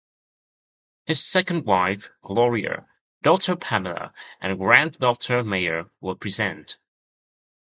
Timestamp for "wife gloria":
1.67-2.87